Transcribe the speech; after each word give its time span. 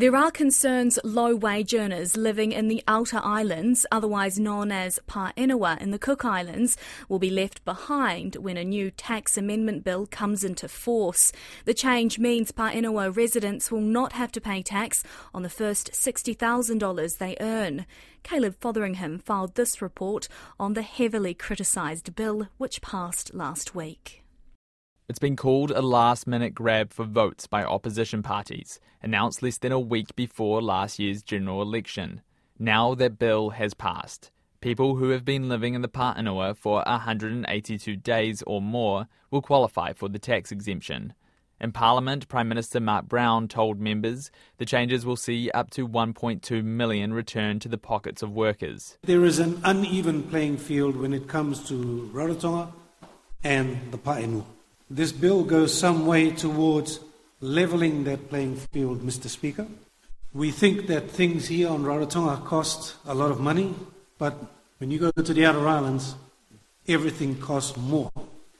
There 0.00 0.16
are 0.16 0.30
concerns 0.30 0.98
low 1.04 1.36
wage 1.36 1.74
earners 1.74 2.16
living 2.16 2.52
in 2.52 2.68
the 2.68 2.82
outer 2.88 3.20
islands, 3.22 3.84
otherwise 3.92 4.38
known 4.38 4.72
as 4.72 4.98
Paenua 5.06 5.78
in 5.78 5.90
the 5.90 5.98
Cook 5.98 6.24
Islands, 6.24 6.78
will 7.10 7.18
be 7.18 7.28
left 7.28 7.62
behind 7.66 8.36
when 8.36 8.56
a 8.56 8.64
new 8.64 8.90
tax 8.90 9.36
amendment 9.36 9.84
bill 9.84 10.06
comes 10.06 10.42
into 10.42 10.68
force. 10.68 11.32
The 11.66 11.74
change 11.74 12.18
means 12.18 12.50
Paenua 12.50 13.14
residents 13.14 13.70
will 13.70 13.82
not 13.82 14.14
have 14.14 14.32
to 14.32 14.40
pay 14.40 14.62
tax 14.62 15.04
on 15.34 15.42
the 15.42 15.50
first 15.50 15.92
$60,000 15.92 17.18
they 17.18 17.36
earn. 17.38 17.84
Caleb 18.22 18.56
Fotheringham 18.58 19.18
filed 19.18 19.54
this 19.54 19.82
report 19.82 20.28
on 20.58 20.72
the 20.72 20.80
heavily 20.80 21.34
criticised 21.34 22.16
bill 22.16 22.48
which 22.56 22.80
passed 22.80 23.34
last 23.34 23.74
week. 23.74 24.24
It's 25.10 25.18
been 25.18 25.34
called 25.34 25.72
a 25.72 25.82
last 25.82 26.28
minute 26.28 26.54
grab 26.54 26.92
for 26.92 27.04
votes 27.04 27.48
by 27.48 27.64
opposition 27.64 28.22
parties, 28.22 28.78
announced 29.02 29.42
less 29.42 29.58
than 29.58 29.72
a 29.72 29.80
week 29.80 30.14
before 30.14 30.62
last 30.62 31.00
year's 31.00 31.24
general 31.24 31.62
election. 31.62 32.22
Now 32.60 32.94
that 32.94 33.18
bill 33.18 33.50
has 33.50 33.74
passed. 33.74 34.30
People 34.60 34.94
who 34.94 35.08
have 35.08 35.24
been 35.24 35.48
living 35.48 35.74
in 35.74 35.82
the 35.82 35.88
Paenua 35.88 36.56
for 36.56 36.84
182 36.86 37.96
days 37.96 38.44
or 38.46 38.62
more 38.62 39.08
will 39.32 39.42
qualify 39.42 39.94
for 39.94 40.08
the 40.08 40.20
tax 40.20 40.52
exemption. 40.52 41.14
In 41.60 41.72
Parliament, 41.72 42.28
Prime 42.28 42.48
Minister 42.48 42.78
Mark 42.78 43.08
Brown 43.08 43.48
told 43.48 43.80
members 43.80 44.30
the 44.58 44.64
changes 44.64 45.04
will 45.04 45.16
see 45.16 45.50
up 45.50 45.70
to 45.70 45.88
1.2 45.88 46.62
million 46.62 47.12
return 47.12 47.58
to 47.58 47.68
the 47.68 47.78
pockets 47.78 48.22
of 48.22 48.30
workers. 48.30 48.96
There 49.02 49.24
is 49.24 49.40
an 49.40 49.60
uneven 49.64 50.22
playing 50.22 50.58
field 50.58 50.94
when 50.94 51.12
it 51.12 51.26
comes 51.26 51.66
to 51.68 52.08
Rarotonga 52.14 52.72
and 53.42 53.90
the 53.90 53.98
Paenua. 53.98 54.44
This 54.92 55.12
bill 55.12 55.44
goes 55.44 55.72
some 55.72 56.04
way 56.04 56.32
towards 56.32 56.98
levelling 57.40 58.02
that 58.04 58.28
playing 58.28 58.56
field, 58.56 59.02
Mr. 59.02 59.28
Speaker. 59.28 59.68
We 60.34 60.50
think 60.50 60.88
that 60.88 61.08
things 61.08 61.46
here 61.46 61.68
on 61.68 61.84
Rarotonga 61.84 62.44
cost 62.44 62.96
a 63.06 63.14
lot 63.14 63.30
of 63.30 63.38
money, 63.38 63.72
but 64.18 64.34
when 64.78 64.90
you 64.90 64.98
go 64.98 65.12
to 65.12 65.32
the 65.32 65.46
outer 65.46 65.68
islands, 65.68 66.16
everything 66.88 67.36
costs 67.36 67.76
more 67.76 68.10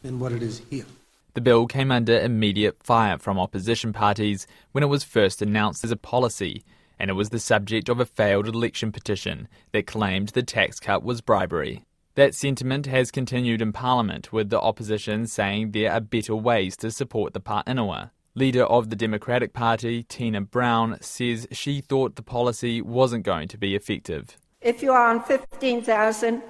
than 0.00 0.18
what 0.18 0.32
it 0.32 0.42
is 0.42 0.62
here. 0.70 0.86
The 1.34 1.42
bill 1.42 1.66
came 1.66 1.92
under 1.92 2.18
immediate 2.18 2.82
fire 2.82 3.18
from 3.18 3.38
opposition 3.38 3.92
parties 3.92 4.46
when 4.72 4.82
it 4.82 4.88
was 4.88 5.04
first 5.04 5.42
announced 5.42 5.84
as 5.84 5.90
a 5.90 5.96
policy, 5.96 6.64
and 6.98 7.10
it 7.10 7.14
was 7.14 7.28
the 7.28 7.38
subject 7.38 7.90
of 7.90 8.00
a 8.00 8.06
failed 8.06 8.48
election 8.48 8.92
petition 8.92 9.46
that 9.72 9.86
claimed 9.86 10.30
the 10.30 10.42
tax 10.42 10.80
cut 10.80 11.02
was 11.02 11.20
bribery. 11.20 11.84
That 12.16 12.36
sentiment 12.36 12.86
has 12.86 13.10
continued 13.10 13.60
in 13.60 13.72
Parliament, 13.72 14.32
with 14.32 14.48
the 14.48 14.60
opposition 14.60 15.26
saying 15.26 15.72
there 15.72 15.90
are 15.90 16.00
better 16.00 16.36
ways 16.36 16.76
to 16.76 16.92
support 16.92 17.32
the 17.32 17.40
Paenua. 17.40 18.12
Leader 18.36 18.62
of 18.62 18.88
the 18.88 18.94
Democratic 18.94 19.52
Party, 19.52 20.04
Tina 20.04 20.40
Browne, 20.40 20.96
says 21.00 21.48
she 21.50 21.80
thought 21.80 22.14
the 22.14 22.22
policy 22.22 22.80
wasn't 22.80 23.24
going 23.24 23.48
to 23.48 23.58
be 23.58 23.74
effective. 23.74 24.38
If 24.60 24.80
you 24.80 24.92
are 24.92 25.10
on 25.10 25.24
15,000, 25.24 26.40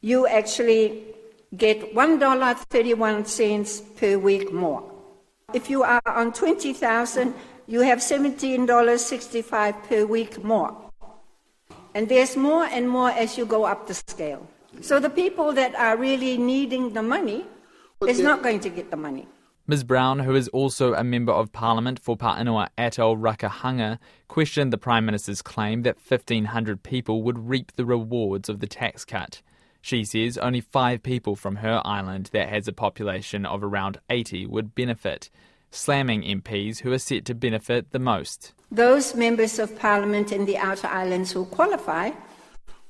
you 0.00 0.26
actually 0.26 1.04
get 1.56 1.94
$1.31 1.94 3.96
per 3.96 4.18
week 4.18 4.52
more. 4.52 4.82
If 5.54 5.70
you 5.70 5.84
are 5.84 6.02
on 6.06 6.32
20,000, 6.32 7.34
you 7.68 7.82
have 7.82 8.00
$17.65 8.00 9.88
per 9.88 10.06
week 10.06 10.42
more. 10.42 10.76
And 11.94 12.08
there's 12.08 12.36
more 12.36 12.64
and 12.64 12.90
more 12.90 13.10
as 13.10 13.38
you 13.38 13.46
go 13.46 13.64
up 13.64 13.86
the 13.86 13.94
scale. 13.94 14.44
So 14.80 15.00
the 15.00 15.10
people 15.10 15.52
that 15.54 15.74
are 15.74 15.96
really 15.96 16.38
needing 16.38 16.92
the 16.92 17.02
money 17.02 17.44
is 18.06 18.20
not 18.20 18.42
going 18.42 18.60
to 18.60 18.68
get 18.68 18.90
the 18.90 18.96
money. 18.96 19.26
Ms 19.66 19.84
Browne, 19.84 20.20
who 20.20 20.34
is 20.34 20.48
also 20.48 20.94
a 20.94 21.04
member 21.04 21.32
of 21.32 21.52
Parliament 21.52 22.00
for 22.00 22.16
Paenua 22.16 22.68
Atoll 22.78 23.18
Rakahanga, 23.18 23.98
questioned 24.26 24.72
the 24.72 24.78
Prime 24.78 25.04
Minister's 25.04 25.42
claim 25.42 25.82
that 25.82 25.98
1,500 25.98 26.82
people 26.82 27.22
would 27.22 27.50
reap 27.50 27.72
the 27.76 27.84
rewards 27.84 28.48
of 28.48 28.60
the 28.60 28.66
tax 28.66 29.04
cut. 29.04 29.42
She 29.82 30.04
says 30.04 30.38
only 30.38 30.62
five 30.62 31.02
people 31.02 31.36
from 31.36 31.56
her 31.56 31.82
island 31.84 32.30
that 32.32 32.48
has 32.48 32.66
a 32.66 32.72
population 32.72 33.44
of 33.44 33.62
around 33.62 33.98
80 34.08 34.46
would 34.46 34.74
benefit, 34.74 35.28
slamming 35.70 36.22
MPs 36.22 36.80
who 36.80 36.92
are 36.92 36.98
set 36.98 37.26
to 37.26 37.34
benefit 37.34 37.90
the 37.90 37.98
most. 37.98 38.54
Those 38.70 39.14
members 39.14 39.58
of 39.58 39.78
Parliament 39.78 40.32
in 40.32 40.46
the 40.46 40.56
outer 40.56 40.88
islands 40.88 41.32
who 41.32 41.44
qualify 41.44 42.12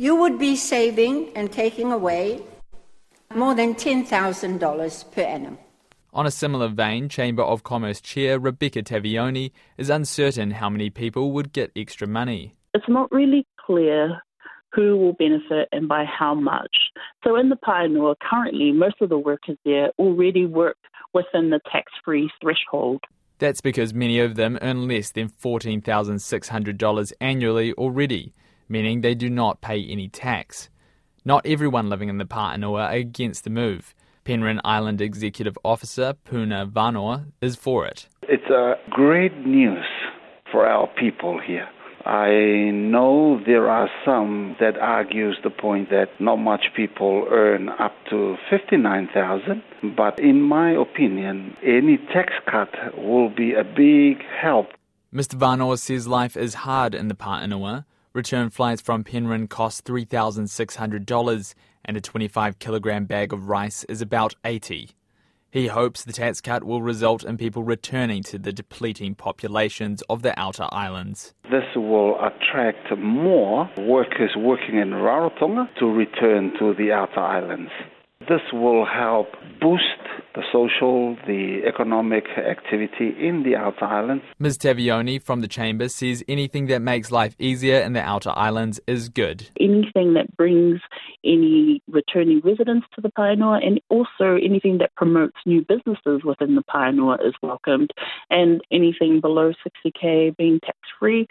you 0.00 0.16
would 0.16 0.38
be 0.38 0.56
saving 0.56 1.28
and 1.36 1.52
taking 1.52 1.92
away 1.92 2.40
more 3.34 3.54
than 3.54 3.74
$10,000 3.74 5.12
per 5.12 5.20
annum. 5.20 5.58
On 6.14 6.24
a 6.24 6.30
similar 6.30 6.68
vein, 6.68 7.10
Chamber 7.10 7.42
of 7.42 7.64
Commerce 7.64 8.00
Chair 8.00 8.38
Rebecca 8.38 8.82
Tavioni 8.82 9.52
is 9.76 9.90
uncertain 9.90 10.52
how 10.52 10.70
many 10.70 10.88
people 10.88 11.32
would 11.32 11.52
get 11.52 11.70
extra 11.76 12.06
money. 12.06 12.54
It's 12.72 12.88
not 12.88 13.12
really 13.12 13.46
clear 13.58 14.22
who 14.72 14.96
will 14.96 15.12
benefit 15.12 15.68
and 15.70 15.86
by 15.86 16.06
how 16.06 16.34
much. 16.34 16.74
So 17.22 17.36
in 17.36 17.50
the 17.50 17.56
Paenua, 17.56 18.14
currently, 18.22 18.72
most 18.72 19.02
of 19.02 19.10
the 19.10 19.18
workers 19.18 19.58
there 19.66 19.90
already 19.98 20.46
work 20.46 20.78
within 21.12 21.50
the 21.50 21.60
tax 21.70 21.92
free 22.02 22.30
threshold. 22.40 23.02
That's 23.38 23.60
because 23.60 23.92
many 23.92 24.18
of 24.18 24.36
them 24.36 24.58
earn 24.62 24.88
less 24.88 25.10
than 25.10 25.28
$14,600 25.28 27.12
annually 27.20 27.74
already 27.74 28.32
meaning 28.70 29.02
they 29.02 29.14
do 29.14 29.28
not 29.28 29.60
pay 29.60 29.84
any 29.84 30.08
tax. 30.08 30.70
Not 31.24 31.44
everyone 31.44 31.90
living 31.90 32.08
in 32.08 32.16
the 32.16 32.24
Paenua 32.24 32.88
are 32.88 32.92
against 32.92 33.44
the 33.44 33.50
move. 33.50 33.94
Penrhyn 34.24 34.60
Island 34.64 35.00
Executive 35.00 35.58
Officer 35.64 36.14
Puna 36.24 36.66
Vanoa 36.66 37.26
is 37.42 37.56
for 37.56 37.84
it. 37.86 38.06
It's 38.22 38.48
a 38.48 38.74
great 38.88 39.36
news 39.44 39.84
for 40.50 40.66
our 40.66 40.86
people 40.98 41.40
here. 41.44 41.68
I 42.06 42.70
know 42.72 43.40
there 43.44 43.68
are 43.68 43.90
some 44.06 44.56
that 44.58 44.78
argues 44.78 45.36
the 45.44 45.50
point 45.50 45.90
that 45.90 46.08
not 46.18 46.36
much 46.36 46.66
people 46.74 47.26
earn 47.30 47.68
up 47.68 47.92
to 48.08 48.36
59,000, 48.48 49.62
but 49.96 50.18
in 50.18 50.40
my 50.40 50.70
opinion, 50.72 51.56
any 51.62 51.98
tax 52.12 52.32
cut 52.50 52.70
will 52.96 53.28
be 53.28 53.52
a 53.52 53.64
big 53.64 54.24
help. 54.40 54.68
Mr. 55.14 55.34
Vanoa 55.34 55.78
says 55.78 56.08
life 56.08 56.36
is 56.36 56.54
hard 56.54 56.94
in 56.94 57.08
the 57.08 57.14
Paenua. 57.14 57.84
Return 58.12 58.50
flights 58.50 58.82
from 58.82 59.04
Penrhyn 59.04 59.48
cost 59.48 59.84
$3,600 59.84 61.54
and 61.84 61.96
a 61.96 62.00
25 62.00 62.58
kilogram 62.58 63.04
bag 63.04 63.32
of 63.32 63.48
rice 63.48 63.84
is 63.84 64.02
about 64.02 64.34
80. 64.44 64.90
He 65.52 65.68
hopes 65.68 66.02
the 66.02 66.12
tax 66.12 66.40
cut 66.40 66.64
will 66.64 66.82
result 66.82 67.22
in 67.22 67.36
people 67.36 67.62
returning 67.62 68.24
to 68.24 68.36
the 68.36 68.52
depleting 68.52 69.14
populations 69.14 70.02
of 70.10 70.22
the 70.22 70.36
outer 70.36 70.66
islands. 70.72 71.34
This 71.52 71.62
will 71.76 72.16
attract 72.18 72.98
more 72.98 73.70
workers 73.78 74.32
working 74.36 74.76
in 74.76 74.90
Rarotonga 74.90 75.72
to 75.78 75.86
return 75.86 76.52
to 76.58 76.74
the 76.74 76.90
outer 76.90 77.20
islands. 77.20 77.70
This 78.30 78.52
will 78.52 78.86
help 78.86 79.26
boost 79.60 79.82
the 80.36 80.44
social, 80.52 81.16
the 81.26 81.62
economic 81.66 82.26
activity 82.38 83.12
in 83.18 83.42
the 83.42 83.56
outer 83.56 83.84
islands. 83.84 84.22
Ms. 84.38 84.56
Tavioni 84.56 85.20
from 85.20 85.40
the 85.40 85.48
Chamber 85.48 85.88
says 85.88 86.22
anything 86.28 86.66
that 86.66 86.80
makes 86.80 87.10
life 87.10 87.34
easier 87.40 87.80
in 87.80 87.92
the 87.92 88.00
outer 88.00 88.30
islands 88.30 88.78
is 88.86 89.08
good. 89.08 89.48
Anything 89.58 90.14
that 90.14 90.36
brings 90.36 90.80
any 91.24 91.82
returning 91.88 92.40
residents 92.44 92.86
to 92.94 93.00
the 93.00 93.10
Paenua 93.18 93.66
and 93.66 93.80
also 93.88 94.36
anything 94.40 94.78
that 94.78 94.94
promotes 94.94 95.34
new 95.44 95.64
businesses 95.64 96.22
within 96.22 96.54
the 96.54 96.62
Paenua 96.72 97.16
is 97.26 97.34
welcomed. 97.42 97.90
And 98.30 98.60
anything 98.70 99.20
below 99.20 99.52
60k 99.66 100.36
being 100.36 100.60
tax 100.64 100.78
free 101.00 101.26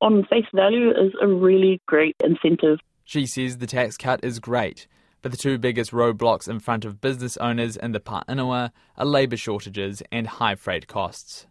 on 0.00 0.24
face 0.30 0.46
value 0.54 0.90
is 0.90 1.14
a 1.20 1.26
really 1.26 1.82
great 1.86 2.14
incentive. 2.22 2.78
She 3.02 3.26
says 3.26 3.58
the 3.58 3.66
tax 3.66 3.96
cut 3.96 4.22
is 4.22 4.38
great 4.38 4.86
but 5.24 5.32
the 5.32 5.38
two 5.38 5.56
biggest 5.56 5.90
roadblocks 5.90 6.50
in 6.50 6.60
front 6.60 6.84
of 6.84 7.00
business 7.00 7.38
owners 7.38 7.78
in 7.78 7.92
the 7.92 7.98
Paenua 7.98 8.70
are 8.98 9.06
labour 9.06 9.38
shortages 9.38 10.02
and 10.12 10.26
high 10.26 10.54
freight 10.54 10.86
costs. 10.86 11.46